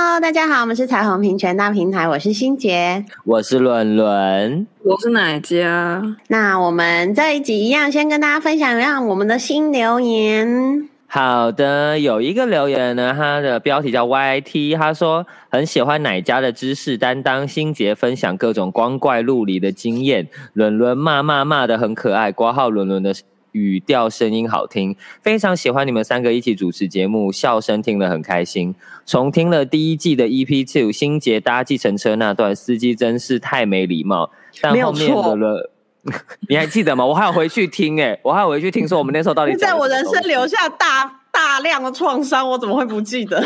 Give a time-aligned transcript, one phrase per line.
[0.00, 6.00] Hello，大家好，我们是彩虹平权大平台，我是心杰，我是伦伦，我是奶家。
[6.28, 10.88] 那我们这一集一样，先跟大家分享一下我们的新留言。
[11.08, 23.12] 好的，有一个留言呢，他的标题叫 YT，他说很喜欢奶家的知识担当，心杰分享各种光怪陆离的经验，伦伦骂骂骂的很可爱，括号伦伦的。
[23.52, 28.74] 语调声音好听，非常喜欢你们三个一起主持节目，笑声听了很开心。
[29.06, 34.30] 重听了第一季的 EP Two，新杰搭计程车那段，司机真是太没礼貌。
[34.60, 35.70] 但后面的了，
[36.48, 37.06] 你还记得吗？
[37.06, 43.36] 我还要回去听哎、欸，我还要回去听说我们那时候到底在我人生留下大大量的创伤，我怎么会不记得？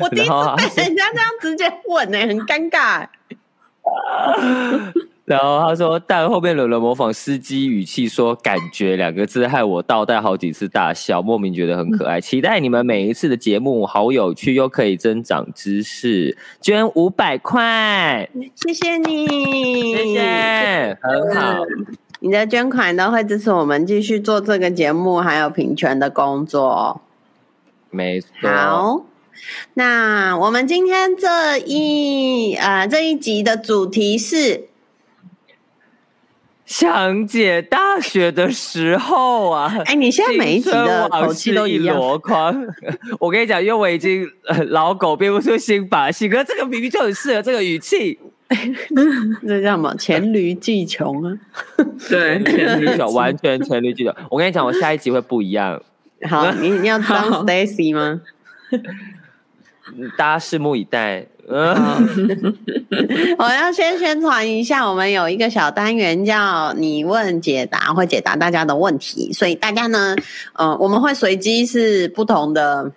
[0.00, 3.08] 我第一次被人家这样直接问哎、欸，很尴尬、欸。
[5.30, 12.20] 然后他说，但后面伦伦模仿司机语气说“感觉”两个字，害我倒带好几次大笑，莫名觉得很可爱。
[12.20, 16.36] 期待你们每一次的节目，好有趣又可以增长知识。
[16.60, 19.24] 捐五百块，谢谢你，
[19.94, 21.62] 谢谢，很好。
[22.18, 27.00] 你的捐款都会支持我们继续做这个节目，还有平权的工作。
[27.90, 28.28] 没错。
[28.42, 29.02] 好，
[29.74, 34.69] 那我们今天这一呃这一集的主题是。
[36.70, 41.98] 想姐大学的时候啊，哎、欸，你现在每一集的口气都一样。
[43.18, 44.24] 我跟你讲，因为我已经
[44.68, 48.16] 老狗变不出新把戏，可是这个明明就很适合这个语气。
[49.44, 49.92] 这叫什么？
[49.96, 51.36] 黔驴技穷啊！
[52.08, 54.14] 对，黔驴技穷，完全黔驴技穷。
[54.30, 55.82] 我跟你讲，我下一集会不一样。
[56.28, 58.20] 好，你你要当 Stacy 吗？
[60.16, 61.26] 大家拭目以待。
[63.38, 69.32] 我要先宣传一下，我们有一个小单元叫“你问解答”，会解答大家的问题。
[69.32, 70.14] 所以大家呢，
[70.54, 72.92] 呃，我们会随机是不同的。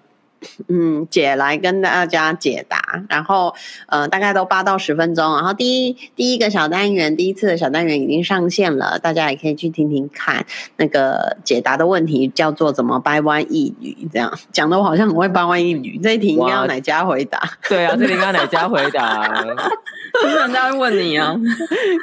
[0.67, 3.53] 嗯，姐来跟大家解答，然后
[3.87, 5.35] 呃，大概都八到十分钟。
[5.35, 10.45] 然后第一第一个小单元，第一次的小单元已经上线了，大家也可以去听听看。
[10.77, 15.99] 那个解答的问题叫做怎么掰弯一女，这样讲的我好像很会掰弯一女。
[16.01, 17.39] 这一题应该要哪家回答？
[17.69, 19.27] 对啊，这题应该哪家回答？
[20.21, 21.35] 不是人家会问你啊？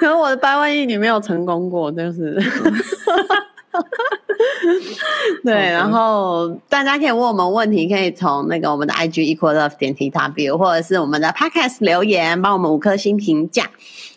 [0.00, 2.40] 可是我的掰弯一女没有成功过，就是。
[5.44, 13.70] 对，然后大家可以问我们问题，可以从那个我们的 IG equal love 点 tw，或者是我们的 Podcast 留言，帮我们五颗星评价。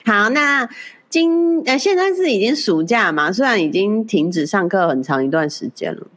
[0.06, 0.68] 好，那
[1.10, 6.08] 今呃现在是已经暑假嘛，虽然已经停止上课很长一段时间了，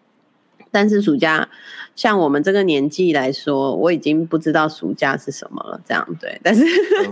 [0.71, 1.49] 但是暑假
[1.97, 5.81] 像我们这个年纪来说，我已经不知道暑假是什么了。
[5.85, 6.63] 这样对，但是。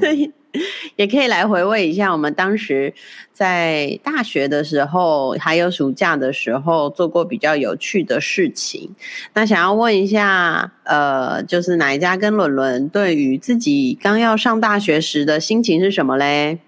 [0.00, 0.32] 嗯
[0.94, 2.94] 也可以来回味一下我们当时
[3.32, 8.94] 在大学的时候，还有暑假的时候做过比较有趣的事情。
[9.32, 16.60] 那想要问一下，呃，就是哪一家跟伦伦对于自己刚要上大学时的心情是什么嘞？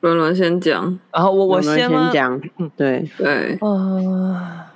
[0.00, 2.38] 伦伦先讲，然后我我先讲。
[2.58, 3.56] 嗯，对对。
[3.62, 4.66] 呃，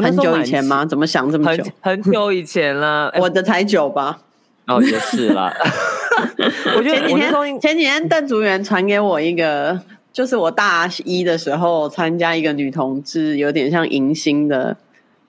[0.00, 0.84] 很久以前吗？
[0.84, 1.64] 怎么想这么久？
[1.80, 4.20] 很，很久以前了， 我的才久吧。
[4.66, 5.52] 哦，也是啦。
[6.76, 9.80] 我觉得前几天前几天邓竹园传给我一个，
[10.12, 14.76] 就是我大一的时候参加一个女同志有点像迎新的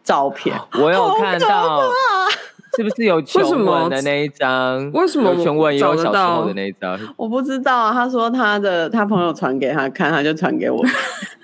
[0.03, 0.55] 照片。
[0.73, 1.81] 我有看到，
[2.77, 4.91] 是不是有琼文的那一张？
[4.91, 6.99] 为什么琼文也有小时候的那一张？
[7.17, 7.93] 我不知道啊。
[7.93, 10.83] 他说他的他朋友传给他看，他就传给我，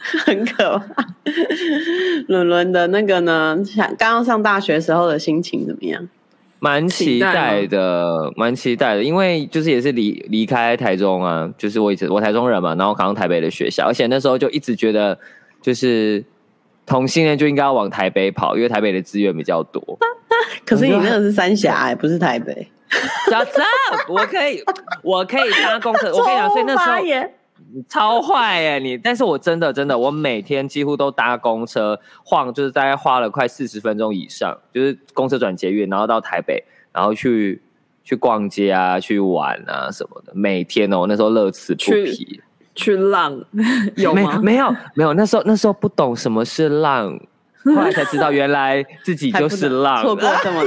[0.25, 1.05] 很可怕。
[2.27, 3.61] 伦伦的那个呢？
[3.65, 6.07] 想刚刚上大学时候的心情怎么样？
[6.61, 15.17] 蛮期待的，蛮期待的，因为就是也是离离开台中啊，就是我以前我台中人嘛，然后考上台北的学校，而且那时候就一直觉得，
[15.61, 16.23] 就是
[16.85, 19.81] 同性恋就应该要往台北跑，因为台北的资源比较多。
[20.65, 22.67] 可是你那个是三峡，哎，不是台北。
[23.29, 24.11] Shut up！
[24.11, 24.61] 我可以，
[25.03, 26.11] 我可以搭公车。
[26.11, 27.29] 我跟你讲，所以那时候。
[27.87, 28.97] 超坏哎你！
[28.97, 37.61] 但是我真的真的，我每天几乎都搭公车晃，就是大概花了快四十分钟以上，就是公车转捷运，然后到台北，然后去
[38.03, 40.31] 去逛街啊，去玩啊什么的。
[40.33, 42.15] 每天哦，那时候乐此不疲。
[42.15, 42.43] 去，
[42.75, 43.39] 去浪
[43.97, 44.39] 有吗？
[44.41, 47.19] 没有没有，那时候那时候不懂什么是浪，
[47.63, 50.01] 后来才知道原来自己就是浪。
[50.03, 50.61] 错过这么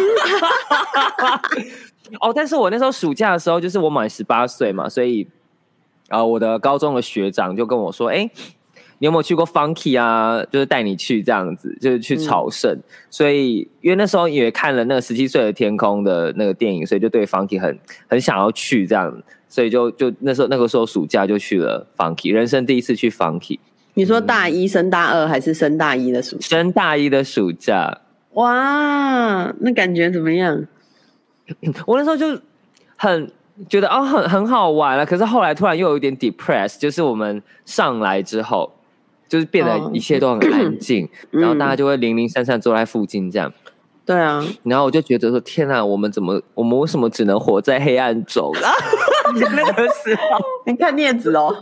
[2.20, 5.26] 哦，但是我那时候暑假的时候，就是我满十八岁嘛，所以。
[6.12, 8.30] 啊，我的高中的学长就跟我说：“哎，
[8.98, 10.44] 你有没有去过 Funky 啊？
[10.50, 12.70] 就是带你去这样子，就是去朝圣。
[12.70, 19.22] 嗯、所以因为那时候也看了那个十七岁的天空的那个电影，所以就对 Funky 很很想要去这样。
[19.48, 23.58] 所以就就那时候那个时候暑假就去了 Funky，人生第一次去 Funky。
[23.94, 26.48] 你说大一升大二还是升大一的暑假？
[26.48, 28.00] 升大一的暑假。
[28.34, 30.66] 哇，那感觉怎么样？
[31.86, 32.40] 我那时候就
[32.96, 33.30] 很
[33.68, 35.04] 觉得哦，很很好玩了。
[35.04, 38.72] 可是后来突然又有一点 depressed，就是我们上来之后，
[39.28, 43.52] 就是变得一切都很安静，哦、然后大家就会零零散散坐在附近这样。
[44.04, 48.72] 对啊，然后我就觉得说，天啊，我们怎么，我们为什么只能活在黑暗中啊？
[49.34, 51.54] 那个时候，你看镊子哦，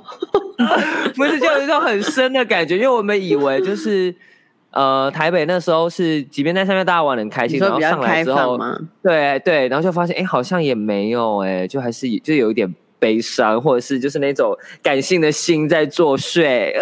[1.15, 4.15] 不是就有一种很深的感觉，因为我们以为就是。
[4.73, 8.59] 呃，台北那时候是，即便在上面大家玩的很开心，然后上来之后，
[9.03, 16.73] 对对，然后就发现，哎，好像也没有，哎，就还是就有一点悲伤，或者是就是那种感性的心在作祟。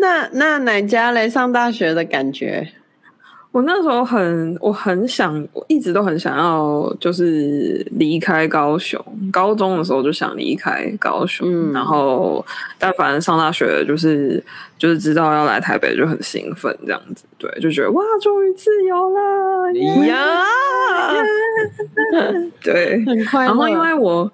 [0.00, 2.66] 那那哪家来上大学的感觉？
[3.52, 8.98] 我那时候很，我很想，我一直都很想要，就是离开高雄。
[9.30, 12.42] 高中的时候就想离开高雄，嗯、然后
[12.78, 14.42] 但反正上大学就是
[14.78, 19.72] 就是知道要来台北就很兴奋，这样子，对，就觉得哇，终于自由了，
[20.06, 20.44] 呀，
[22.64, 23.44] 对，很快。
[23.44, 24.32] 然后因为我，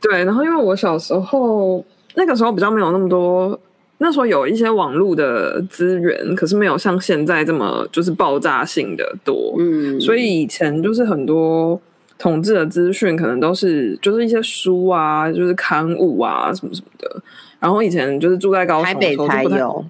[0.00, 1.84] 对，然后因为我小时候
[2.14, 3.58] 那个时候比较没有那么多。
[4.02, 11.78] 那时候有一些网络的资源，可是没有像现在这么就是爆炸性的多，嗯，所以以前就是很多
[12.18, 17.22] 统治的资讯可能都是就是一些书啊，就是刊物啊什么什么的。
[17.58, 19.84] 然后以前就是住在高雄的时候台北才有，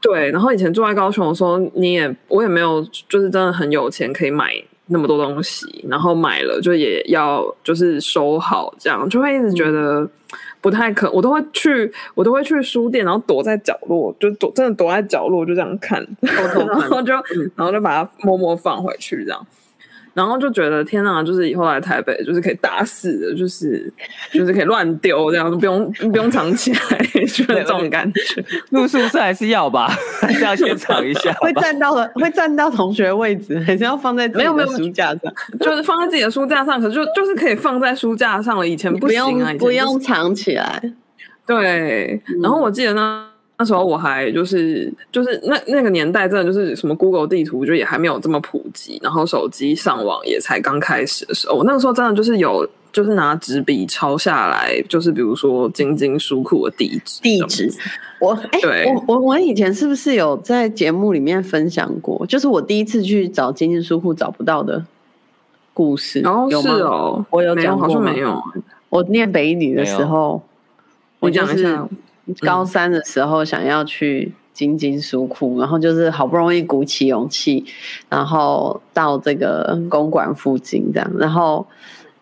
[0.00, 0.30] 对。
[0.32, 4.50] 然后以前住在高雄的时候，你也我也没有就是真的很有钱可以买
[4.86, 10.10] 那么多东西，然后买了就也要就是收好，这样就会一直觉得。
[10.66, 17.14] 嗯不太可，我都会去，我都会去书店，然后躲在角落，就躲，真的躲在角落，就这样看， 然后就，
[17.54, 19.46] 然后就把它默默放回去，这样。
[20.16, 23.92] 然后就觉得天哪，就是以后来台北就是可以打死的，就是
[24.32, 28.42] 就是可以乱丢这样，不用不用藏起来，就是这种感觉。
[28.70, 29.88] 入宿舍还是要吧，
[30.22, 31.30] 还是要先藏一下。
[31.34, 38.66] 会占到了，会占到同学位置，还是要放在没有没有书架上， 就是放在自己的书架上，可是就就是可以放在书架上了。
[38.66, 40.82] 以前不行啊，不用藏起来。
[41.46, 43.28] 对，然后我记得呢。
[43.58, 57.72] 那时候我还就是就是那那个年代，真的就是什么 Google 地图就也还没有这么普及，然后手机上网也才刚开始的时候，我那个时候真的就是有就是拿纸笔抄下来，就是比如说晶晶书库的地址地址。
[58.18, 62.26] 我哎，对我我我以前是不是有在节目里面分享过？
[62.26, 64.84] 就是我第一次去找晶晶书库找不到的
[65.72, 66.20] 故事。
[66.20, 68.42] 然后是哦，我有讲过，好像没有。
[68.90, 70.42] 我念北一女的时候，
[71.20, 71.88] 我讲一下。
[72.40, 77.64] 高三的时候想要去金金书库，然后就是好不容易鼓起勇气，
[78.08, 81.66] 然后到这个公馆附近这样，然后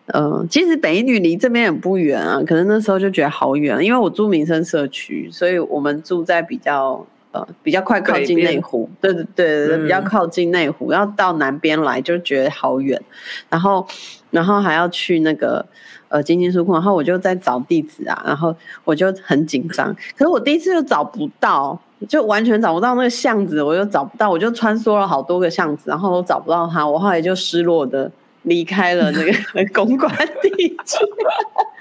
[0.07, 7.05] 呃，其实北一女离这边也不远啊，可能那时候就觉得好远，因为我住民生社区，所以我们住在比较
[7.35, 13.01] 呃比较快靠近内湖，对对对对，比较靠近内湖，要到南边来就觉得好远，
[13.49, 13.85] 然后
[14.31, 15.65] 然后还要去那个。
[16.07, 18.55] 呃，金金书库，然后我就在找地址啊，然后
[18.85, 21.77] 我就很紧张，可是我第一次就找不到，
[22.07, 28.09] 就完全找不到那个巷子，我又找不到，我就穿梭了好多个巷子，然后都找不到他，我后来就失落的
[28.43, 29.33] 离开了那个
[29.73, 30.97] 公馆地址。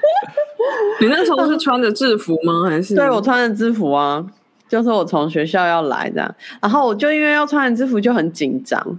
[1.01, 2.69] 你那时候是穿着制服吗？
[2.69, 2.95] 还是？
[2.97, 4.25] 对，我穿着制服啊，
[4.75, 8.99] 就是我从学校要来的，然后我就因为要穿着制服就很紧张。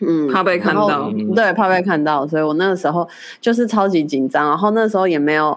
[0.00, 3.08] 嗯，怕被看到，对，怕被看到，所以我那个时候
[3.40, 4.48] 就是超级紧张。
[4.48, 5.56] 然后那时候也没有，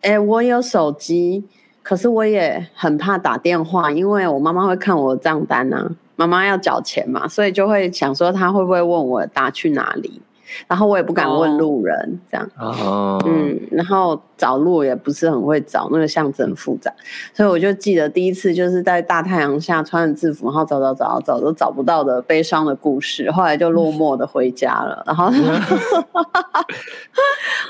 [0.00, 1.42] 哎、欸，我有手机，
[1.82, 10.22] 可是我也很怕打电话，因为我妈妈会看我的账单啊，妈妈要缴钱嘛，所以就会想说她会不会问我打去哪里。
[10.66, 12.18] 然后我也不敢问路人，oh.
[12.30, 13.22] 这样，oh.
[13.26, 16.92] 嗯，然后找路也不是很会找，那个巷子很复杂，
[17.34, 25.26] 所以我就记得第一次就是在大太阳下穿着制服，然后找找找找都找不到的悲伤的故事，后来就落寞的回家了，然后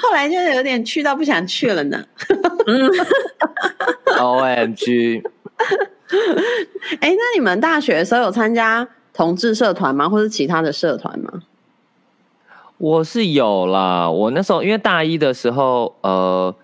[0.01, 2.03] 后来就是有点去到不想去了呢。
[4.19, 5.23] OMG，
[7.01, 10.09] 哎， 那你们大学的时候有参加同志社团吗？
[10.09, 11.43] 或是其他的社团吗？
[12.79, 16.55] 我是有啦，我那时候因为大一的时候，呃，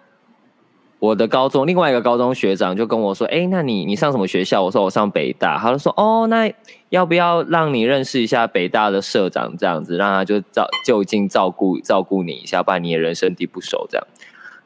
[0.98, 6.52] 我的高中另外一个高中学长就跟我说：“哎，那你你上什么学校？”我说：“我上北大。”他就说：“哦，那
[6.90, 9.56] 要不要让你认识一下北大的社长？
[9.56, 14.06] 这样子让他就照就近照顾照顾你一下，不然你也人生地不熟这样。”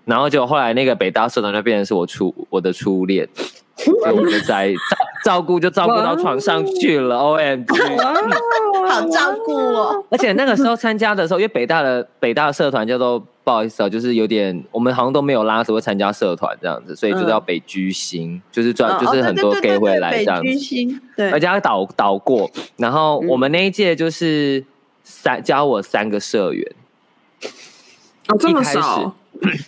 [0.05, 3.29] 然后就后来那个北大社团就变成是我初我的初恋，
[3.77, 4.73] 所以我就在
[5.27, 7.19] 照照顾就照顾到床上去了。
[7.19, 7.83] O M G，
[8.89, 10.05] 好照顾哦！
[10.09, 20.43] 而且那个时候参加的时候，因为北大的北大的社团叫做不好意思啊，就是有点我们好像都没有拉手会参加社团这样子，所以就叫北居星，就是专就是很多 gay 会来这样子。
[20.45, 24.65] 北居星，对，而且他导导过，然后我们那一届就是
[25.05, 26.73] 三教我三个社员。
[28.29, 29.15] 哦，这么少。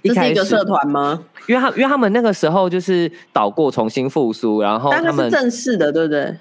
[0.02, 1.22] 这是一个社团吗？
[1.46, 6.36] 因为他，因为他们那个时候就是倒过，重新复苏，然后他们但是正式的，对不对？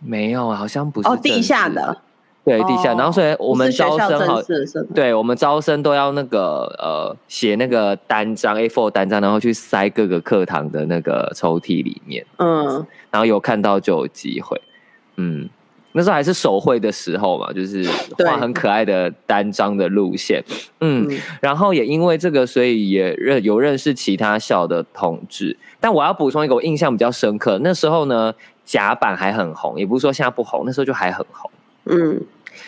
[0.00, 1.96] 没有，好像不是哦，地下的，
[2.44, 2.94] 对，地下。
[2.94, 4.40] 然后所以我们招生好，
[4.94, 12.24] 对，我们招生都要那个呃，写那个单张 A4 单张，然后去塞各个课堂的那个抽屉里面。
[12.36, 14.60] 嗯，然后有看到就有机会，
[15.16, 15.48] 嗯。
[15.92, 17.82] 那时候还是手绘的时候嘛，就是
[18.24, 20.44] 画很可爱的单张的路线，
[20.80, 25.56] 嗯，嗯，然后也因为这个，所以也认有认识其他校的同志。
[25.80, 28.32] 但我要补充一个，我印象比较深刻，那时候呢，
[28.64, 31.50] 甲板还很红，也不是说现在不红，那时候就还很红。
[31.86, 32.20] 嗯，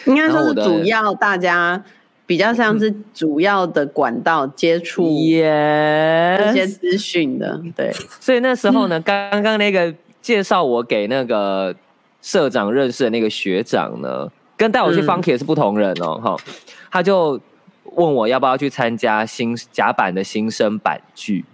[0.06, 1.84] 应该说是主要大家
[2.26, 7.92] 比较像是主要的管道接触这些资讯的，对。
[8.18, 11.76] 所以那时候呢，刚刚那个介绍我给那个。
[12.22, 16.54] 社长认识的那个学长呢，跟带我去 Funky 也是不同人哦，哈、嗯，
[16.90, 17.40] 他就
[17.84, 21.44] 问我要不要去参加新甲板的新生版剧，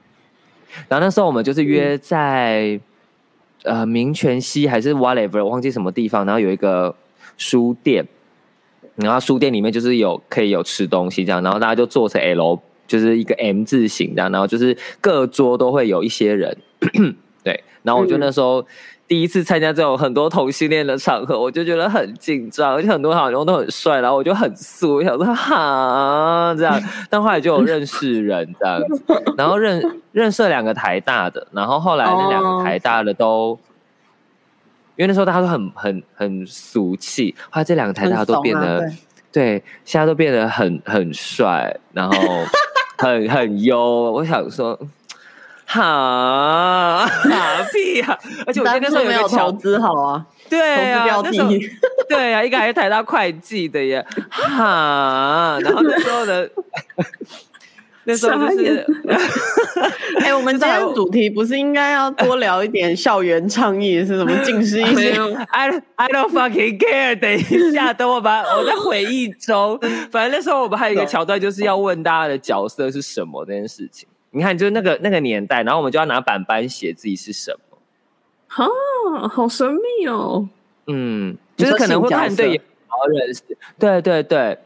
[0.89, 2.81] 然后那时候我们就是约在、
[3.63, 6.95] 嗯、呃民权西还是 whatever 我忘记什么地方，然后有一个
[7.37, 8.07] 书店，
[8.97, 16.59] 然后书店里面就是有可以有吃东西这样，然后大家就坐成 L，就是一个 M 字形这样，然后就是各桌都会有一些人，
[17.45, 18.67] 对，然后我就那时候。
[19.07, 26.77] 嗯第一次参加这种很多同性恋的场合，我就觉得很紧张，而且很多好像都很帅，然后我就很素，我想说哈这样，
[27.09, 29.03] 但后来就有认识人这样子，
[29.39, 33.59] 然后认 认识了两个台大的，然后后来那两个台大的都，哦、
[34.97, 38.81] 因为那时候大家都很很很俗气，后来这两个台大的都变得
[39.31, 42.19] 对，对，现在都变得很很帅，然后
[42.99, 43.79] 很 很优，
[44.11, 44.77] 我想说。
[45.69, 48.17] 哈，哪屁啊！
[48.47, 51.51] 而且我那时候有个投资好啊，对啊，那时候
[52.09, 56.49] 对啊，一个还是台大会计的耶，哈，然后那时候的
[58.09, 58.87] 那时候就是，
[60.23, 64.33] 哎，我们今天主题不是应该要多聊一点校园倡议是什么？
[64.45, 65.11] 近视一些，
[65.51, 67.19] I I don't fucking care。
[67.19, 69.77] 等一下，等我把我在回忆中，
[70.13, 74.09] 反正那时候我们还有一个桥段，就是要问大家的角色是什么这件事情。
[74.37, 77.79] 你看，就是那个那个年代，然后我们就要拿板板写自己是什么，
[78.49, 78.69] 哈，
[79.29, 80.47] 好神秘哦。
[80.89, 83.43] 嗯，就是可能会看对眼，然后认识，
[83.79, 84.59] 对对对。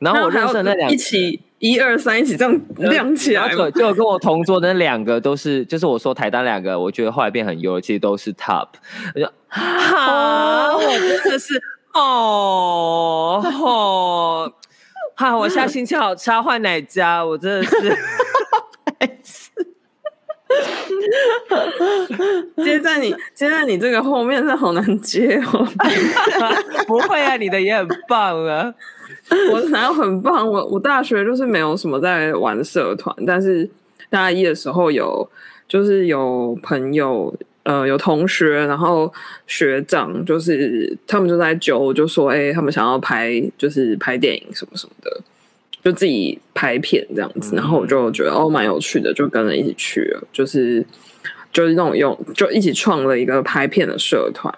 [0.00, 8.68] 然后我认识那两个一起一二三一起这样 亮起来，就就跟我同桌的那两个都是，就是我说台单两个，我觉得后来变很优，其实都是 top。
[9.14, 11.54] 我就好，我真的是
[11.94, 14.52] 哦哦，
[15.16, 17.24] 哈，我现在心情好差，换哪家？
[17.24, 17.96] 我真的是。
[22.64, 25.66] 接在你接在你这个后面是好难接哦，
[26.86, 28.72] 不会啊，你的也很棒啊，
[29.52, 30.48] 我哪有很棒？
[30.48, 33.68] 我我大学就是没有什么在玩社团，但是
[34.08, 35.28] 大一的时候有，
[35.66, 37.34] 就是有朋友
[37.64, 39.12] 呃有同学，然后
[39.46, 45.20] 学长就是他们就在揪，就说哎、欸，他们想要拍就是拍电影什么什么的。
[45.86, 50.84] 就自己拍片这样子，然后我就觉得哦，蛮有趣的，就跟着一起去了，就是
[51.52, 54.52] 就是那种用就一起创了一个拍片的社团，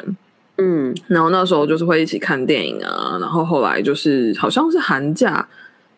[0.56, 5.47] 嗯，然后那时候就是会一起看电影啊，然后后来就是好像是寒假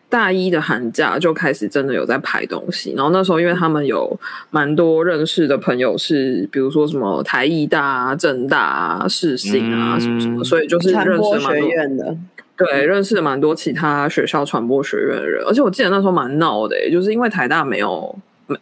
[0.09, 4.19] 大一的寒假就开始真的有在拍东西，然后那时候因为他们有
[4.49, 11.57] 蛮多认识的朋友是，比如说什么台艺大啊、政大啊、世新啊什么什么，所以就是认识蛮
[11.97, 12.17] 多。
[12.65, 18.15] 对，认识了蛮多其他学校传播学院的人，而且我记得那时候蛮闹的，就是因为台大没有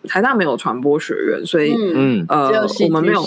[0.07, 3.23] 台大没有传播学院，所以嗯呃我们没有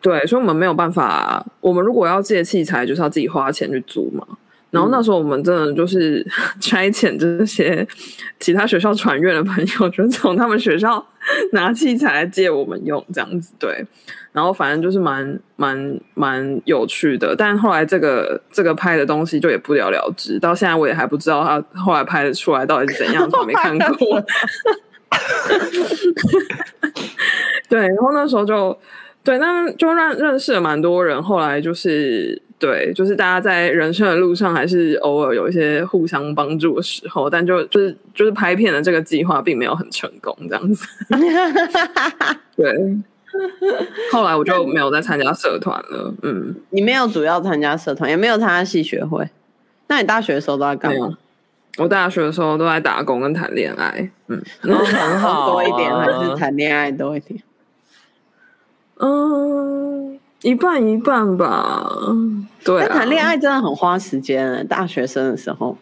[0.00, 1.44] 对，所以我们没有办法。
[1.60, 4.26] 我们如果要借器材，就是要自己花钱去租嘛。
[4.70, 6.26] 然后那时候我们真的就是
[6.60, 7.86] 差遣这些
[8.40, 11.02] 其他学校传院的朋友，就从他们学校
[11.52, 13.86] 拿器材来借我们用，这样子对。
[14.34, 23.86] 然后反正就是蛮蛮蛮有趣的，但后来这个这个拍的东西就也不了了之，到现在我也还不知道他后来拍的出来到底是怎样，我没看过。
[27.68, 28.76] 对，然后那时候就
[29.22, 40.84] 对，那就认认识了蛮多人，后来就是对，就是大家在人生的路上还是偶尔有一些互相帮助的时候，但就就是就是拍片的这个计划并没有很成功这样子。
[42.56, 42.74] 对，
[44.12, 46.14] 后来我就没有再参加社团了。
[46.22, 49.28] 嗯，你没有主要参加社团，也没有参加系学会。
[49.88, 51.16] 那你大学的时候都在干嘛？
[51.78, 54.10] 我大学的时候都在打工跟谈恋爱。
[54.28, 57.42] 嗯，然后 很好多一点，还是谈恋爱多一点？
[58.98, 60.18] 嗯。
[60.42, 61.90] 一半一半吧，
[62.62, 62.98] 对啊。
[62.98, 65.74] 谈恋爱真的很花时间，大学生的时候。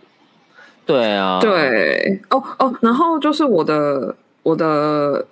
[0.86, 5.26] 对啊，对，哦哦，然后就是我的我的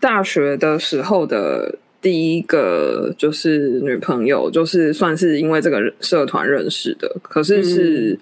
[0.00, 8.18] 大学的时候的第一个就是女朋友，就是算是因为这个社团认识的，可是是、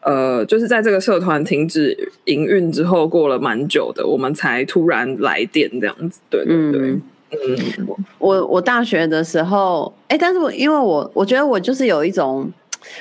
[0.00, 6.80] 嗯、呃，就是在这个社团停止营运之后，过了蛮久的，我们才突然来电这样子，对对对。
[6.80, 7.02] 嗯。
[7.32, 7.56] 嗯，
[7.88, 12.52] 我我我大学的时候，哎、欸，但是我因为我我觉得我就是有一种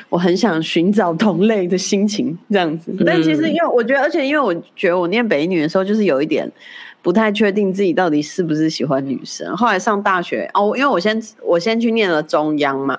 [0.07, 6.49] 我很想寻找同类的心情这样子，但其实因为我觉得，而且因为我觉得我念北女的时候，就是有一点
[7.01, 9.55] 不太确定自己到底是不是喜欢女生。
[9.57, 12.97] 后来上大学哦，因为我先我先去念了中央嘛。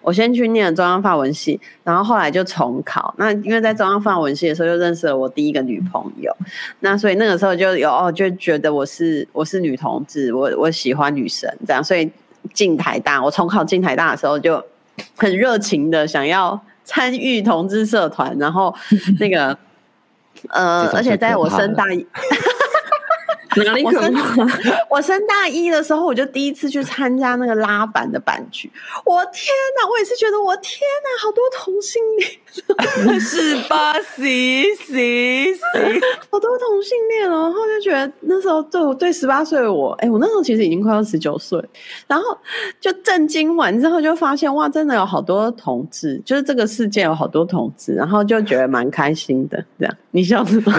[0.00, 3.12] 我先去念了中央法文系，然后后来就重考。
[3.18, 6.34] 那因为在中央法文系的时候，就认识了我第一个女朋友。
[6.80, 11.84] 那所以那个时候就有哦，就觉得我是我是女同志，我我喜欢女生这样。
[11.84, 12.10] 所以
[12.54, 14.64] 进台大，我重考进台大的时候就
[15.16, 18.74] 很热情的想要参与同志社团，然后
[19.18, 19.58] 那个
[20.50, 22.06] 呃， 而且在我升大一。
[23.64, 24.14] 哪里可能？
[24.90, 28.70] 我升大一的时候，我就第一次去参加那个拉板的板剧。
[29.04, 29.88] 我天哪！
[29.88, 33.94] 我也是觉得，我天哪，好多同性恋，是吧？
[34.16, 34.24] 行
[34.86, 36.00] 行行，
[36.30, 37.44] 好多同性恋哦。
[37.44, 41.62] 然后就觉得那时候对我对十八岁的我，哎，我那时候其实已经快要十九岁。
[42.06, 42.36] 然后
[42.80, 49.64] 就震惊完之后，就发现哇，真的有好多同志，就是这个世界有好多同志，然后就觉得蛮开心的。
[49.78, 50.72] 这样，你笑什么？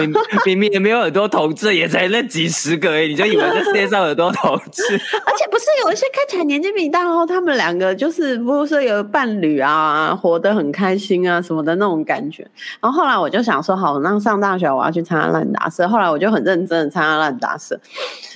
[0.46, 2.59] 明明也没有很多同志，也才那几十。
[2.62, 4.82] 十个哎，你就以为这世界上有多同志？
[5.24, 12.46] 而且不是有一些看起来年纪比你大后，他们两个就是不是有伴侣啊，活得很开心啊什么的那种感觉。
[12.80, 15.88] 然后后来我就想说，好，那上大学我要去参加烂打社。
[15.88, 17.80] 后来我就很认真的参加烂打社，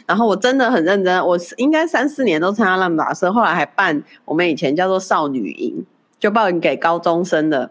[0.07, 3.31] 然后我真的很认真，我应该三四年都参加烂打社。
[3.31, 5.85] 后来还办我们以前叫做少女营，
[6.19, 7.71] 就办给高中生的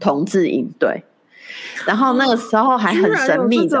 [0.00, 1.04] 同志营队。
[1.84, 3.78] 然后那个时候还很神秘的。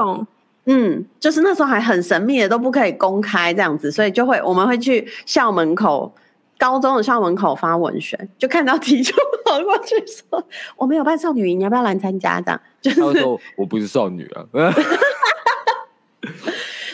[0.70, 6.12] 嗯，就是那时候还很神秘的，都不可以公开这样子，所以就会我们会去校门口，
[6.58, 9.14] 高中的校门口发文宣，就看到题就
[9.46, 10.44] 跑过去说
[10.76, 14.44] ：“我们有办少女营，你要不要来参加？”这样就是他说：“我不是少女啊。”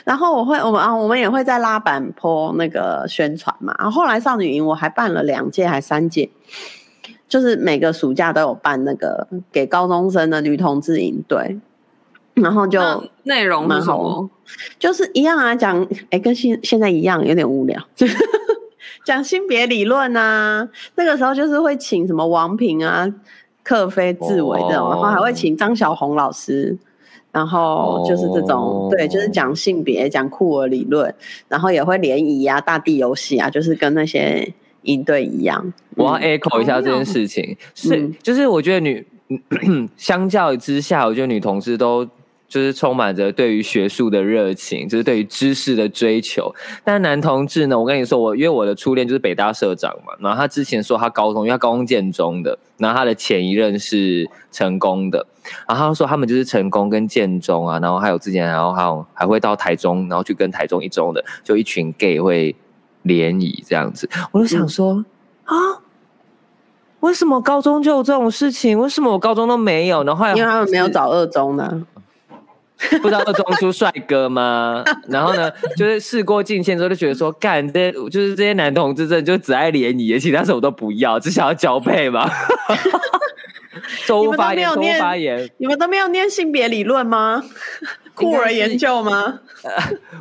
[0.06, 3.74] 然后我会我们啊，我们也会在拉板 po 那个宣传嘛。
[3.78, 6.30] 然后后来少女营我还办了两届还三届，
[7.26, 11.58] 就是每个暑假都有办那个给高中生的女同志营队。
[12.34, 12.80] 然后就
[13.22, 14.28] 内容是什么？
[14.78, 17.80] 就是一样啊，讲哎，跟现现在一样，有点无聊。
[19.04, 23.06] 讲性别理论啊，那个时候就是会请什么王平啊、
[23.62, 26.76] 克菲、志伟这种，然后还会请张小红老师，
[27.30, 31.14] 然后就是这种，对，就是讲性别、讲酷儿理论，
[31.48, 35.72] 然后也会联谊啊、大地游戏啊，就是跟那些营队一样。
[35.96, 39.06] 我要 echo 一下这件事情，是就是我觉得女，
[39.96, 42.08] 相较之下，我觉得女同志都。
[42.54, 46.54] 就是充满着对于学术的热情，就是对于知识的追求。
[46.84, 55.26] 但男同志呢，我跟你说，我因为我的初恋就是北大社长嘛，然后他之前说他高中，因为他高中建中的，然后他的前一任是成功的，
[55.66, 62.54] 然后他说他们就是成功跟建中啊，然后还有之前，然后还有还会到台中，然后去跟台中一中的就一群 gay 会
[63.02, 64.08] 联谊这样子。
[64.30, 65.04] 我就想说、嗯、
[65.46, 65.82] 啊，
[67.00, 68.78] 为什么高中就有这种事情？
[68.78, 70.04] 为什么我高中都没有？
[70.04, 71.80] 然后因为他们没有找二中的。
[73.02, 74.84] 不知道二中出帅哥吗？
[75.08, 82.28] 然后呢，就是事过境迁之后，就觉得说，干这些就是这些男同志，真的就只爱联谊，其他什么都不要，只想要交配嘛。
[84.06, 87.42] 周发言，周发言，你们都没有念性别理论吗？
[88.14, 89.40] 酷儿研究吗？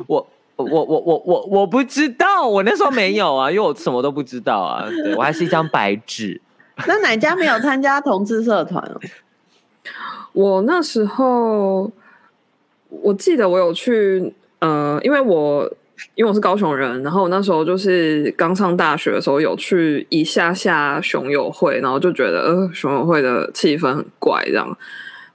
[0.06, 4.86] 我我我我我我不知道，我那时候没有啊，因为我什么都不知道啊。
[4.88, 6.40] 对，我还是一张白纸。
[6.86, 8.82] 那哪家没有参加同志社团？
[8.82, 9.00] 啊
[10.32, 11.90] 我那时候。
[13.02, 15.70] 我记得我有去，呃，因为我
[16.14, 24.66] 因为我是高雄人，然后我那时候就是刚上大学的时候有去一下下熊友会，然后就觉得呃熊友会的气氛很怪，这样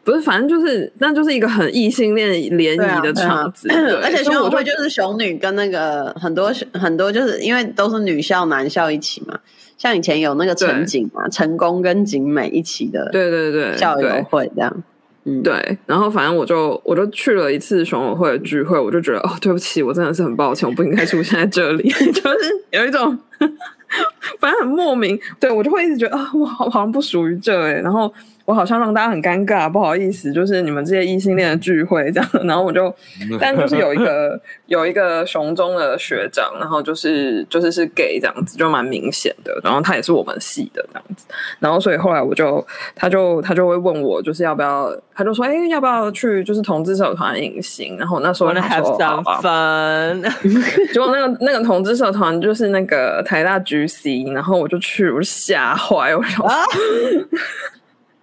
[0.04, 3.68] 不不是，反正就是那就是一个很异性恋联谊的场子，
[4.02, 9.38] 而且熊友会就是熊女跟那个很多很多，就是因为都是女校男校一起嘛。
[9.78, 14.84] 像以前有那个成景嘛，成功跟景美一起的，对对对，校友会这样，
[15.26, 15.78] 嗯，对。
[15.86, 23.18] 然后反正我就我就去了一次熊委会的聚会，我就觉得哦，对不起，我真的是很抱歉，我不应该出现在这里， 就是有一种
[24.40, 28.14] 反正很莫名，对我就会一直觉得啊，我好好像不属于这哎，然后。
[28.50, 32.92] 我好像让大家很尴尬，不好意思，就是你们这些异性恋的聚会这样， 然后我就，
[33.40, 41.28] 但就是有一个有一个雄中的学长，然后就是就是是 gay 这样子，就蛮明显的，然后他也是我们系的这样子，
[41.60, 50.22] 然后所以后来我就他就他就会问我，就是要不要，他就说，哎、欸，要不要去就是同志社团隐形，然后那时候他说 have some fun，
[50.92, 56.50] 结果那个那个同志社团就是那个台大 GC，然后我就去，我就吓坏，我说。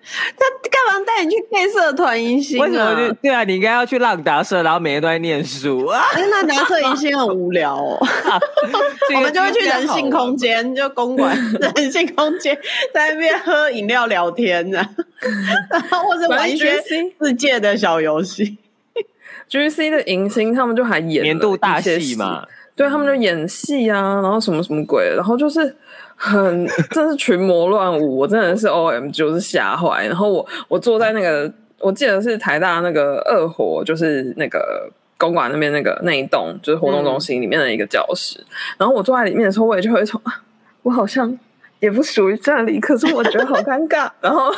[0.39, 2.61] 他干嘛带你去 gay 社团迎新？
[2.61, 3.13] 为什么？
[3.21, 6.05] 对啊，你应该要去浪达社，然后每天都在念书啊。
[6.31, 7.99] 浪达社迎新很无聊哦。
[9.15, 11.37] 我们就会去人性空间，就公馆
[11.77, 12.57] 人性空间，
[12.95, 14.81] 在那边喝饮料聊天呢，
[15.71, 16.81] 然后或者玩一些
[17.21, 18.59] 世界的小游戏。
[19.51, 22.45] GC 的迎新，他们就还演年度大戏嘛？
[22.77, 25.77] 对，他们就演戏啊，然后什么什么鬼，然后就是。
[26.17, 30.07] 很，真是群魔乱舞，我真的是 O M，就是吓坏。
[30.07, 38.45] 然后我我坐在那个，我记得是台大那个二活，就是那个公馆那边那个那一栋，就是活动中心里面的一个教室。
[38.79, 40.21] 然后我坐在里面的时候，我也就会从，
[40.83, 41.39] 我好像。
[41.81, 44.11] 也不属于这里，可是我觉得好尴尬。
[44.21, 44.51] 然后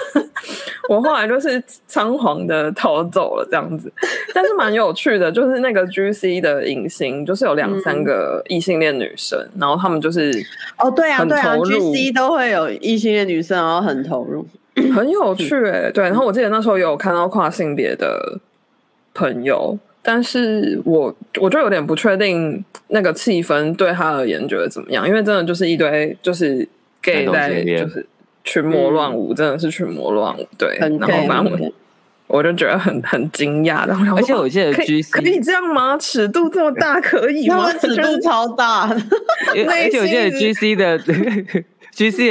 [0.88, 3.92] 我后来就是仓皇的逃走了，这样子。
[4.32, 10.32] 但是蛮有趣的，就是那个 GC 的影星，就是有两三个异性恋女生，嗯、然后他们就是
[10.78, 14.46] 哦，对啊，对啊，GC 都会有异性恋女生，然后很投入，
[14.94, 15.90] 很有趣哎、欸。
[15.90, 18.38] 对，然后我记得那时候有看到跨性别的
[19.12, 26.66] 朋友，但是我我就有点不确定那个气氛对他而言觉得怎么样，因为真的就是一堆就是。
[27.10, 28.06] Gay 在就是
[28.44, 30.46] 群魔乱舞，嗯、真的是群魔乱舞。
[30.56, 31.72] 对，然后反正我
[32.26, 33.86] 我就觉得很很惊讶。
[33.86, 35.96] 然后，而且我记得 GC 可以这样吗？
[35.98, 37.72] 尺度这么大可以吗？
[37.72, 38.88] 尺度超大。
[39.56, 40.38] 而且我记得 GC 的。
[40.38, 41.64] G C 的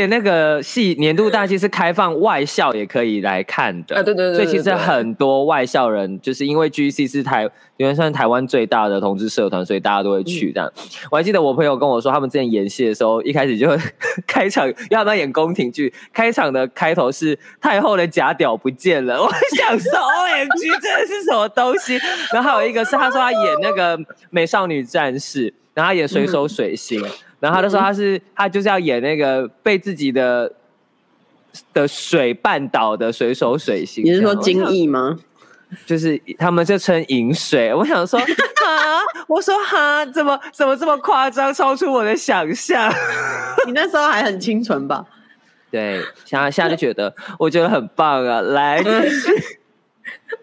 [0.08, 10.72] 那个系年度大戏是开放外校也可以来看的，对对对，所以其实很多外校人就是因为 G C 是台，因为算台湾最大的同志社团，所以大家都会去这样。
[11.12, 13.68] 我还记得我朋友跟我说，他们之前演戏的时候，一开始就
[14.26, 22.00] 开场要不要演宫廷剧，开场的开头是太后的假屌不见了， 我想说 O M G 这是什么东西？
[22.32, 24.00] 然后还有一个是他说他演那个
[24.30, 27.02] 美少女战士，然后他演水手水星。
[27.04, 30.52] 嗯然后他就说他是他就是要演那个被自己的
[31.74, 34.04] 的水绊倒的水手水星。
[34.04, 35.18] 你是说金翼吗？
[35.86, 37.74] 就是他们就称饮水。
[37.74, 38.26] 我想说 啊，
[39.28, 42.90] 我说哈，怎么怎么这么夸张，超出我的想象。
[43.66, 45.06] 你那时候还很清纯吧？
[45.70, 49.32] 对，现在现在就觉得我觉得很棒啊，来继续。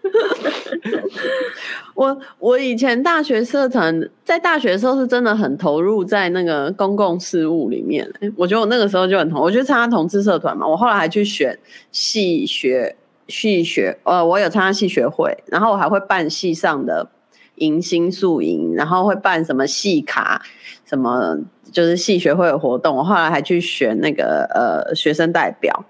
[1.95, 11.57] 我我以前大学社团在大学的时候是真的很投入在那个公共事务里面，我觉得我那个时候就很投，我就参加同志社团嘛，我后来还去选
[11.91, 12.95] 系学
[13.27, 17.07] 系学，呃，我有参加系学会，然后我还会办系上的
[17.55, 20.41] 迎新宿营，然后会办什么系卡，
[20.85, 21.37] 什么
[21.71, 25.85] 就是系学会的活动，我后来还去选那个呃学生代表，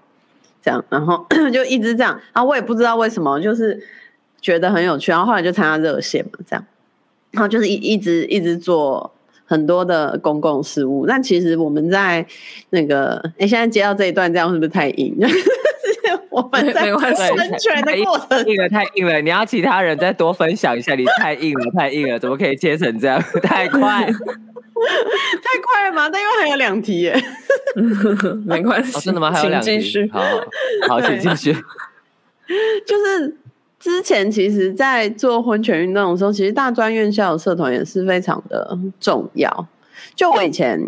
[0.62, 3.82] 这样，然后 就一直这样，然后我也不知道为什么，就是。
[4.46, 6.64] 觉得很有趣，然后后来就参加热线嘛，这样，
[7.32, 9.12] 然后就是一一直一直做
[9.44, 11.04] 很多的公共事务。
[11.04, 12.24] 但其实我们在
[12.70, 15.18] 那个，哎，现在接到这一段，这样是不是太硬？
[16.30, 16.96] 我们在生
[17.58, 19.20] 存的过程，硬了，太硬了。
[19.20, 23.20] 你要其他人再多分享一下，你太硬了，太硬了，怎么可以切成这样？
[23.42, 26.08] 太快， 太快了吗？
[26.08, 27.20] 但因为还有两题耶，
[28.46, 29.32] 没关系，真的吗？
[29.32, 30.22] 还有两题，好
[30.88, 31.52] 好，请继续，
[32.86, 33.36] 就是。
[33.86, 39.68] 之前其实，在做婚前运动的时候，其实大专院校的社团也是非常的重要。
[40.16, 40.84] 就我以前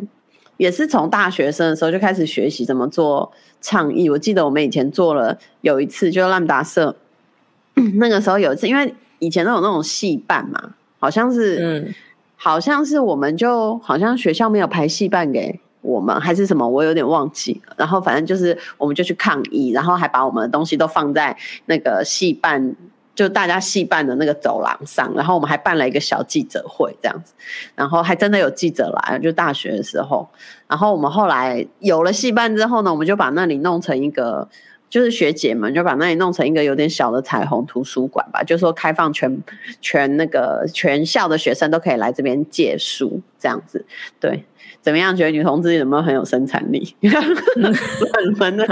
[0.57, 3.31] 也是从大学生的时候就开始学习怎么做
[3.61, 4.11] 倡议。
[4.11, 6.97] 我记得我们以前做了有一次，就兰达社
[7.95, 11.95] 那个时候有一次，因为以前都有那种戏办嘛，好像是，嗯，
[12.35, 15.61] 好像是我们就好像学校没有排戏办给。
[15.81, 17.75] 我们还是什么，我有点忘记了。
[17.79, 21.37] 然后反正就是，我们就去抗议，然后还把我们的东西都放在
[21.67, 22.75] 那个戏办，
[23.15, 25.13] 就大家戏办的那个走廊上。
[25.15, 27.35] 然后我们还办了一个小记者会，这样子。
[27.75, 30.29] 然后还真的有记者来，就大学的时候。
[30.67, 34.49] 然后我们后来有了戏办之后呢，我们就把那里弄成一个
[34.91, 39.39] 就是学姐们就把那里弄成一个有点小的彩虹图书馆吧，就是说开放全
[39.81, 43.85] 全那个全校的学生都可以来这边借书，这样子。
[44.19, 44.45] 对，
[44.81, 45.15] 怎么样？
[45.15, 46.97] 觉得女同志有没有很有生产力？
[47.03, 48.65] 很很的。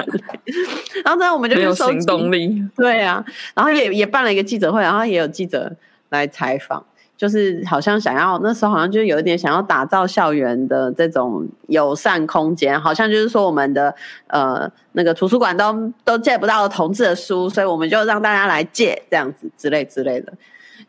[1.04, 2.62] 然后呢，我们就去收行动力。
[2.76, 5.72] 对啊，然后也也办了一个记者会，然后也有记者
[6.08, 6.84] 来采访。
[7.16, 13.94] 就是好像想要那时候好像就有一点想要打造校园的这种友善空间，好像就是说我们的
[14.26, 20.34] 呃那个图书馆都都借不到同志的书，所以我们就让大家来借这样子之类之类的，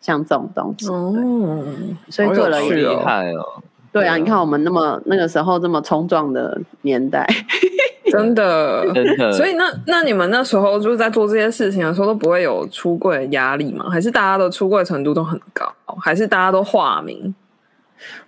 [0.02, 1.64] 像这种东西哦，
[2.10, 3.64] 所以做了一个厉害哦。
[3.92, 7.28] 对啊，你看我们那么那个时候这么冲撞的年代，
[8.12, 9.32] 真的真的。
[9.32, 13.90] 所以那那你们那时候就是在做这些事情的时候，都不会有出柜压力吗？
[13.90, 15.66] 还是大家的出柜程度都很高？
[16.02, 17.34] 还是大家都化名？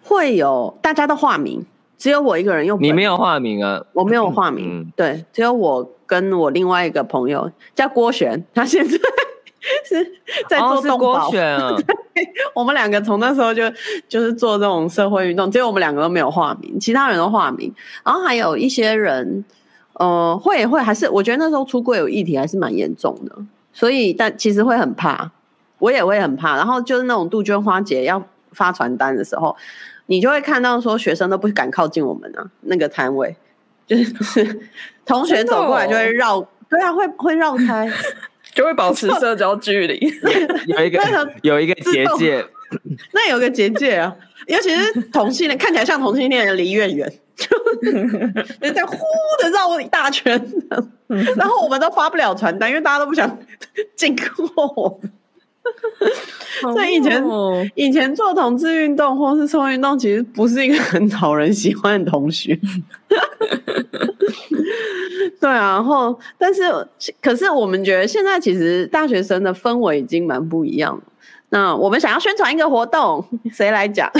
[0.01, 1.65] 会有大家都化名，
[1.97, 2.81] 只有我一个人用。
[2.81, 3.83] 你没有化名啊？
[3.93, 4.79] 我没有化名。
[4.79, 8.97] 嗯、对，只有我跟我另外一个朋友叫郭璇，他现在。
[9.83, 10.01] 是
[10.47, 11.75] 在做动保，哦啊、
[12.53, 13.63] 我们两个从那时候就
[14.07, 17.73] 就是做这种社会运动，只有我们两个都没有化名，其他人都化名。
[18.03, 19.43] 然后还有一些人，
[19.93, 23.35] 呃，会会还是我觉得那时候出柜有议题还是蛮严重的，
[23.73, 25.31] 所以但其实会很怕，
[25.77, 26.55] 我也会很怕。
[26.55, 29.55] 然后就是那种杜鹃花节要发传单的时候，
[30.07, 33.35] 你就会看到说学生都不敢靠近我们啊，那个摊位
[33.85, 34.61] 就是
[35.05, 37.91] 同学走过来就会绕，对啊，会会绕开。
[38.53, 40.13] 就会保持社交距离，
[40.67, 40.99] 有一个
[41.41, 42.45] 有一个结界，
[43.13, 44.15] 那有个结界啊，
[44.47, 48.97] 尤其是同性恋，看起来像同性恋的离越远， 就在呼
[49.41, 50.39] 的绕我一大圈，
[51.07, 53.39] 然后我们都发不了传单，因为大家都不想
[53.95, 55.11] 进过我们。
[56.61, 57.23] 所以以前
[57.75, 62.59] 以前做同志运动或是社会运动，其实不是一个很讨人喜欢的同学。
[65.39, 66.63] 对啊，然后但是
[67.21, 71.03] 可是我们觉得现在其实大学生的氛围已经蛮不一样了。
[71.49, 74.11] 那我们想要宣传一个活动，谁来讲？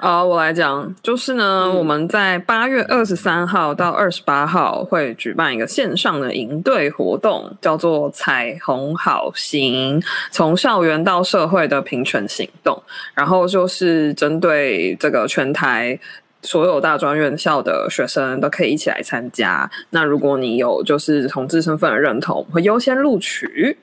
[0.00, 12.82] 啊，uh, 我来讲，就是呢，嗯、我们在八月二十三号到二十八号会举办一个线上的营队活动，叫做“彩虹好行”，从校园到社会的平权行动。
[13.14, 16.00] 然后就是针对这个全台
[16.40, 19.70] 所有大专院校的学生都可以一起来参加。
[19.90, 23.76] 那如果你有就是同志身份的认同，会优先录取。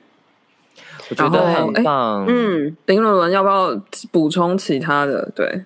[1.10, 2.26] 我觉得很棒。
[2.28, 5.30] 嗯，林伦伦要不要补充其他的？
[5.36, 5.64] 对。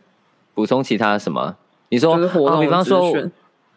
[0.63, 1.57] 补充其他什么？
[1.89, 3.13] 你说，哦，比方说，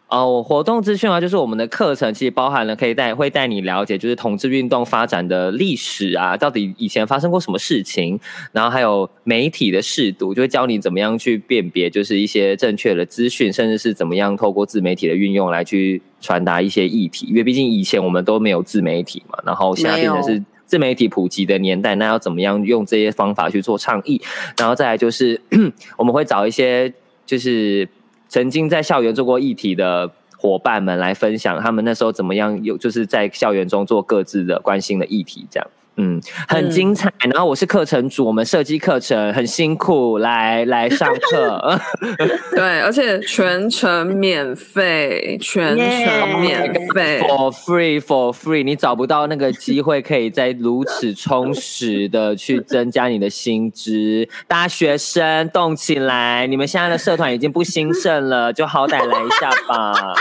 [0.06, 8.20] 哦，活动资讯啊，就是我们的课程其实包含了可以带会带你了解，就是同志运动发展的历史啊，到底以前发生过什么事情，
[8.52, 20.40] 然后还有媒体的试读，就会教你怎么样去辨别，就是一些正确的资讯，甚至是怎么样透过自媒体的运用来去传达一些议题，因为毕竟以前我们都没有自媒体嘛，然后现在变成是。
[20.66, 24.20] 自媒体普及的年代，那要怎么样用这些方法去做倡议？
[24.58, 25.40] 然后再来就是，
[25.96, 26.92] 我们会找一些
[27.24, 27.88] 就是
[28.28, 35.68] 曾经在校园做过议题的伙伴们来分享，他们那时候怎么样有就是在校园中做各自的关心的议题，这样。
[35.96, 37.08] 嗯，很精彩。
[37.24, 41.80] 嗯、然后我是课程组，我们设计课程很辛苦，来来上课。
[42.54, 48.62] 对，而且全程免费，全程免费 Yeah.，for free for free。
[48.62, 54.28] 你找不到那个机会，可以再如此充实的去增加你的薪资。
[54.46, 60.14] 大学生动起来，你们现在的社团已经不兴盛了，就好歹来一下吧。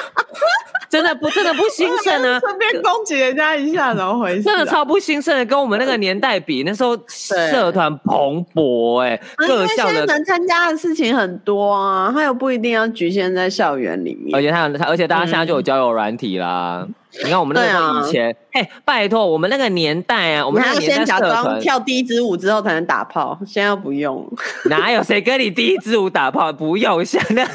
[0.88, 2.40] 真的不，真的不兴盛呢。
[2.46, 4.44] 顺便攻击人家一下，怎么回事？
[4.44, 14.36] 真的超不兴盛的，跟我们那个年代比，那时候社团蓬勃哎、欸，对各校的能参加的事情很多啊，他又不一定要局限在校园里面。
[14.36, 16.86] 而且他，而且大家现在就有交友软体啦。
[16.88, 24.26] 嗯、你看我们那个以前，哎、啊，拜托，我们那个年代啊，我们那个年代先假装跳第一支舞之后才能打炮，现在不用。
[24.70, 26.52] 哪有谁跟你第一支舞打炮？
[26.54, 27.48] 不用，现在。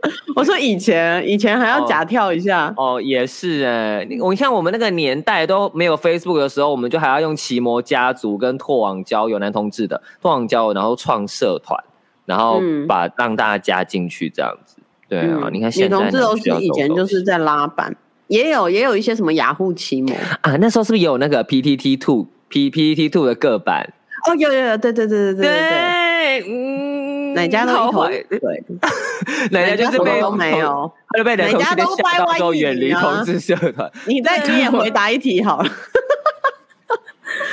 [0.36, 4.06] 我说以前，以前还要假跳一下哦，哦，也是哎。
[4.20, 11.82] 我像我们那个年代都没有 Facebook 的时候，我们就还要用奇摩家族跟拓网交友男同志的拓网交友，然后创社团，
[12.26, 14.76] 然后把、嗯、让大家加进去这样子。
[15.08, 17.96] 对啊，嗯、你看现在女同志都是以前就是在拉板，
[18.28, 23.92] 也有也有一些什么雅虎奇摩啊，那时候是不是也有那个 PTT Two P PTT Two 的个版？
[24.28, 26.97] 哦，有有有，对对对对对对，对嗯。
[27.38, 28.26] 哪家都一头对，
[29.50, 33.90] 哪家就是被都没有， 就被人家都歪歪远离同志社团。
[34.06, 35.70] 你再你也回答一题好了。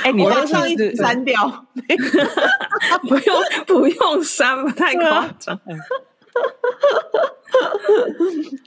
[0.02, 1.34] 哎，你把上一题删掉，
[3.08, 5.58] 不用不用删，太夸张。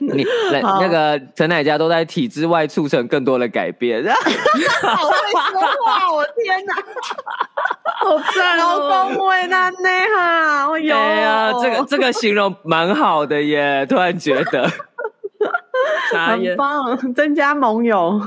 [0.00, 4.02] 你那那个陈乃佳都在体制外促成更多的改变，
[4.82, 5.14] 好会
[5.52, 6.74] 说话，我天哪，
[8.04, 9.76] 好赞哦，恭维他呢
[10.16, 14.68] 哈，哎呀，这个这个形容蛮好的耶，突然觉得，
[16.12, 18.20] 很棒，增加盟友。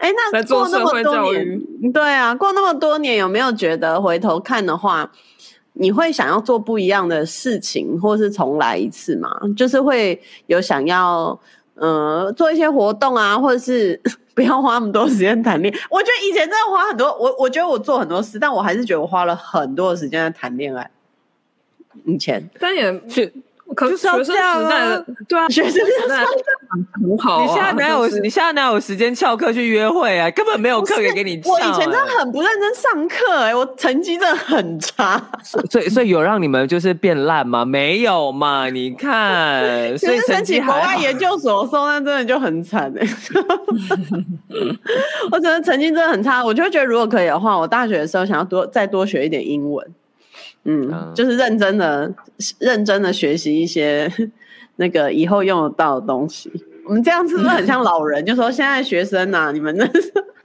[0.00, 1.60] 哎，那过那么多年，
[1.92, 5.10] 对啊，过那么多年，有没有觉得回头看的话，
[5.74, 9.30] 你会想要做不一样的事情，或是重来一次吗？
[9.56, 11.38] 就是会有想要，
[11.74, 14.00] 呃，做一些活动啊，或者是
[14.34, 15.80] 不要花那么多时间谈恋爱。
[15.90, 20.90] 我觉得以前真的花很多，我我觉得我做很多事，但我还是觉得我花了很多的时间在谈恋爱。
[22.06, 23.32] 以前，但也是。
[23.74, 26.24] 可是学生时代的，对啊，学生时代
[26.92, 27.42] 很好。
[27.42, 28.08] 你现在哪有？
[28.20, 30.30] 你现在哪有时间翘课去约会啊？
[30.30, 31.52] 根本没有课可以给你翘。
[31.52, 35.20] 我以前真的很不认真上课，哎，我成绩真的很差。
[35.70, 37.64] 所以，所以有让你们就是变烂吗？
[37.64, 38.68] 没有嘛？
[38.68, 43.06] 你看，所以申请国外研究所，说那真的就很惨哎。
[45.30, 49.86] 我真的成绩真的很差，我就觉得如果可以的话，我大学的时候想要多再多学一点英文。
[50.64, 52.12] 嗯，就是认真的、
[52.58, 54.10] 认真的学习一些
[54.76, 56.50] 那个以后用得到的东西。
[56.86, 58.24] 我们这样子是不是很像老人？
[58.26, 59.86] 就说现在学生呐、啊，你们那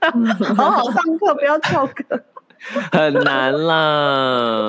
[0.54, 2.22] 好好上课，不要翘课。
[2.92, 4.68] 很难啦，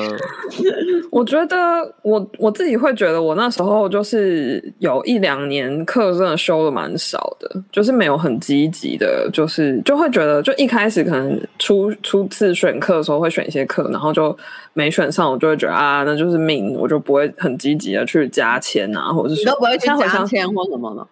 [1.12, 1.58] 我觉得
[2.04, 14.36] 我我自己会觉得，我那时候就是有一两年课真的修的蛮少的，就是没有很积极的，就是就会觉得，就一开始可能初初次选课的时候会选一些课，然后就
[14.74, 21.06] 没选上，我就会觉得啊，那就是命，我就不会很积极的去加签啊，或者是都不会去加签或什么的。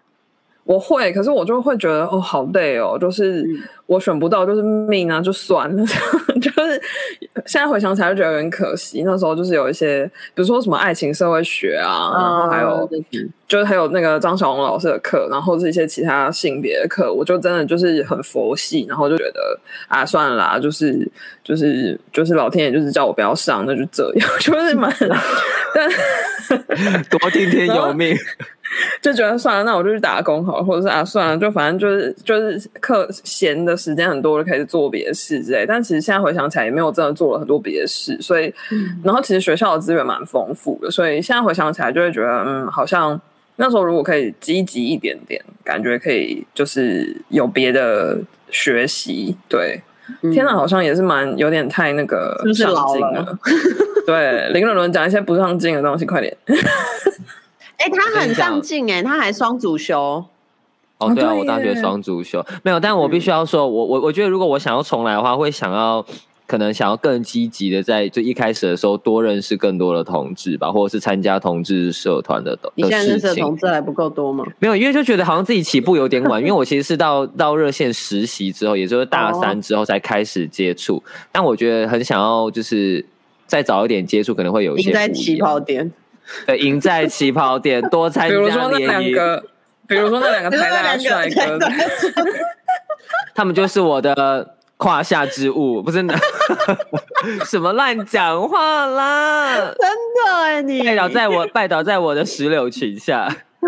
[0.70, 3.44] 我会，可是我就会觉得哦，好累哦，就是
[3.88, 5.84] 我选不到，就是命啊，就算了。
[6.40, 6.80] 就是
[7.48, 9.02] 现在回想起来就觉得有点可惜。
[9.04, 10.06] 那时候就是有一些，
[10.36, 12.88] 比如说什么爱情社会学啊，然后还有
[13.48, 21.10] 就是还有那个张小龙老师的课，然后是一些其他性别的课，我就真的就是很佛系，然后就觉得啊，算了啦，就是
[21.44, 24.94] 就是就是老天爷就是叫我不要上，那就这样， 就是蛮
[25.74, 25.90] 但
[27.10, 28.16] 多听天由命。
[29.02, 35.66] 就觉得算了，那我就去打工好了，或者是啊，算了，就反正就是就是课闲的时间很多，就开始做别的事之类。
[35.66, 38.18] 但其实现在回想起来，也没有真的做了很多别的事。
[38.22, 43.20] 所以，嗯、然后其实学校的资源蛮丰富的，所以现在回想起来，就会觉得嗯，好像
[43.56, 48.18] 那时候如果可以积极一点点，感觉可以就是有别的
[48.52, 49.36] 学习。
[49.48, 49.82] 对，
[50.22, 53.12] 嗯、天呐，好像也是蛮有点太那个上进了。
[53.14, 53.40] 了
[54.06, 56.36] 对，林伦伦讲一些不上进的东西，快点。
[57.80, 60.24] 哎、欸，他很上进哎，他还双主修。
[61.00, 66.06] 哦，对啊，我大学双主修没有，但我必须要说，我我我觉得如果我想要重来的话，会想要
[66.46, 72.70] 可能想要更积极的在就一开始的时候多认识更多的同志吧，或者是参加同志社团的的。
[72.76, 74.44] 你现在认识的同志还不够多吗？
[74.60, 83.06] 没有，因为就觉得好像自己起步有点晚， 因为我其实是到到热线实习之后，也就是大三之后才开始接触，哦、但我觉得很想要就是
[83.48, 84.92] 再早一点接触，可能会有一些。
[84.92, 85.94] 在起跑点。
[86.46, 88.46] 对，赢在起跑点，多参加联谊。
[88.46, 89.44] 比如说那两个，
[89.88, 91.58] 比如说那两个台大帅哥，
[93.34, 96.14] 他们就是我的胯下之物，不是呢？
[97.46, 99.74] 什么乱讲话啦！
[99.80, 103.28] 真的哎，你拜倒在我拜倒在我的石榴裙下。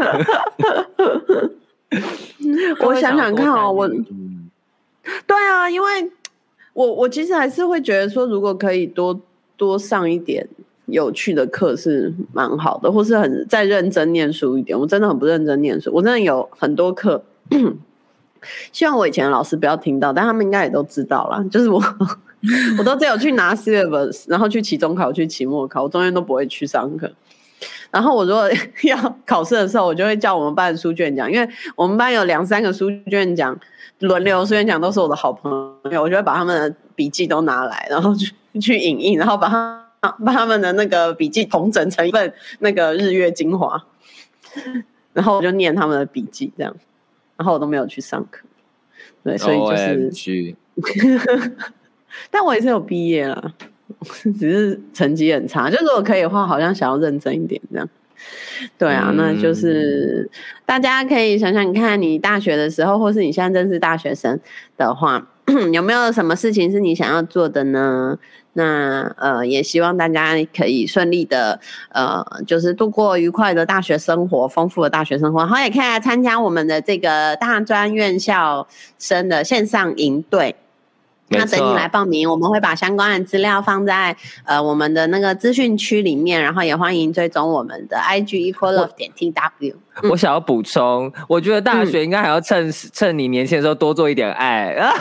[2.79, 3.97] 我想想看哦，我，对
[5.49, 6.11] 啊，因为
[6.73, 9.19] 我我其实还是会觉得说，如果可以多
[9.57, 10.47] 多上一点。
[10.91, 14.77] 有趣的课是蛮好的，或是很再认真念书一点。
[14.77, 17.23] 我真的很不认真念书，我真的有很多课，
[18.71, 21.43] 希望我以前的老师不要听到，但他们应该也都知道啦。
[21.49, 21.81] 就是我，
[22.77, 27.11] 我都只有去拿 syllabus，然后去期中考、去期末考，我中间都不会去上课。
[27.89, 28.49] 然后我如果
[28.83, 33.57] 要考试的时候，我就会叫我们班的书卷奖，因为我们班有两三个书卷奖
[33.99, 35.51] 轮流书卷奖都是我的好朋
[35.91, 39.90] 友，我就会把他们的笔记都拿来，然后去去影印，然后把它。
[40.01, 43.85] 把他们的那个笔记同整成一份那个日月精华，
[45.13, 46.75] 然后我就念他们的笔记，这样，
[47.37, 48.45] 然后我都没有去上课，
[49.23, 50.55] 对，所以就是
[52.31, 53.53] 但我也是有毕业了，
[54.39, 55.69] 只是成绩很差。
[55.69, 57.87] 就如果可以的话，好像想要认真一点，这样。
[58.77, 60.29] 对啊，那就是
[60.65, 64.39] 大家可以想想看，你大学的时候，或是你现在正是大学生
[64.77, 65.30] 的话，
[65.73, 68.17] 有没有什么事情是你想要做的呢？
[68.53, 71.59] 那呃，也希望大家可以顺利的
[71.93, 78.67] 呃，就是度过愉快的大学生活，丰富的大学生活，然后也可以来参加我们的这个大专院校
[78.99, 80.55] 生的线上营队。
[81.31, 84.15] 那等你来报名，我们会把相关的资料放在
[84.45, 89.75] 呃我们的那个资讯区里面，然后也欢迎追踪我们的 IG equal love 点 TW。
[90.09, 94.93] 我想要补充，我觉得大学应该还要趁、嗯、趁你年轻的时候多做一点爱 啊。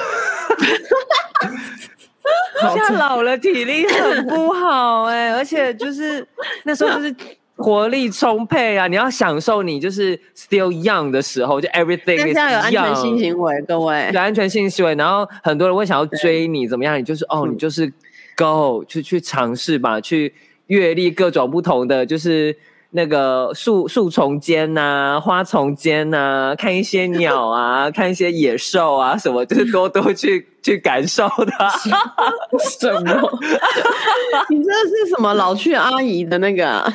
[2.75, 6.27] 现在老了体力很不好哎、欸，而且就是
[6.65, 7.15] 那时候就是。
[7.63, 8.87] 活力充沛啊！
[8.87, 12.71] 你要享受你就是 still young 的时候，就 everything is young。
[12.71, 14.95] 要有安全性行为，各位有安全性行为。
[14.95, 16.99] 然后很多人会想要追你，怎么样？
[16.99, 17.93] 你就是哦，你就是
[18.37, 20.35] go 去去尝试吧，去
[20.67, 22.57] 阅历各种不同的，就是。
[22.93, 24.81] 那个树树丛间呐、
[25.15, 26.19] 啊，花丛间呐、
[26.51, 31.69] 啊，看一些鸟啊，看一些野兽啊，什么就是多多去去感受它。
[32.79, 33.39] 什么？
[34.51, 36.93] 你这是什么老去阿姨的那个、啊？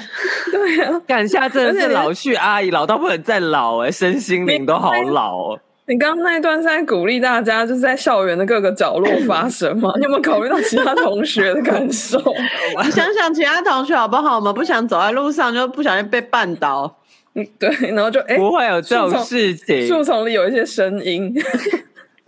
[0.52, 5.60] 对啊，感下真的是老去阿姨，老到不能再老哎、欸，身心灵都好老哦。
[5.88, 9.92] 你刚刚那一段是在鼓励大家，就是在校园的各个角落发生吗？
[9.98, 12.18] 你有没有考虑到其他同学的感受？
[12.84, 14.38] 你想想其他同学好不好？
[14.38, 16.98] 我们不想走在路上就不小心被绊倒。
[17.36, 19.88] 嗯，对，然后就哎，不会有这种事情。
[19.88, 21.32] 树丛里有一些声音。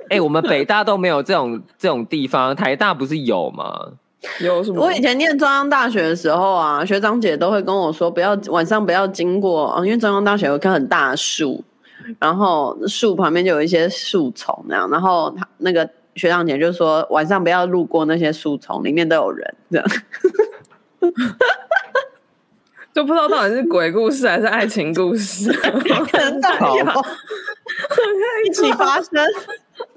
[0.10, 3.91] 哎，我们北大都没有这种这种地方，台大不是有吗？
[4.41, 4.86] 有什么？
[4.86, 11.64] 我以前念中央大学的时候啊，学长姐都会跟我说，不要晚上不要经过，因为中央大学有一棵很大的树。
[12.20, 19.86] 然后树旁边就有一些树丛那样，然后他那个学长姐就说晚上不要路过那些树丛，里面都有人，这样，
[22.95, 25.70] 就不知道到底是鬼故事还是爱情故事，可
[26.20, 26.86] 能都有，
[28.47, 29.12] 一起发生。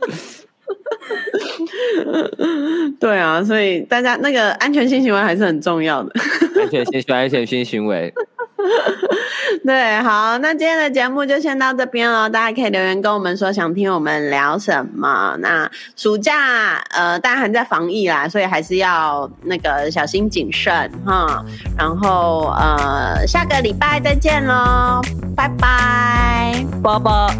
[3.01, 6.13] 对啊，所以大家那个安全性行为还是很重要的，
[6.61, 8.13] 安全性行为，安全性行为。
[9.65, 12.29] 对，好，那今天的节目就先到这边了。
[12.29, 15.35] 大家可以留言跟我们说想听我们聊什么。
[15.41, 21.43] 那暑假呃，大家还在防疫啦，所以还是要那个小心谨慎哈。
[21.77, 25.01] 然后呃，下个礼拜再见喽，
[25.35, 27.39] 拜拜，拜拜，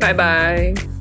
[0.00, 0.97] 拜拜。